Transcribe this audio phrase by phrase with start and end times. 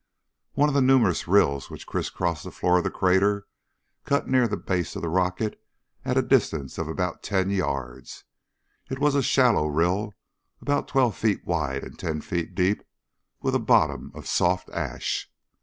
[0.53, 3.45] One of the numerous rills which crisscrossed the floor of the crater
[4.03, 5.61] cut near the base of the rocket
[6.03, 8.23] at a distance of about ten yards.
[8.89, 10.15] It was a shallow rill,
[10.59, 12.81] about twelve feet wide and ten feet deep,
[13.43, 15.31] with a bottom of soft ash.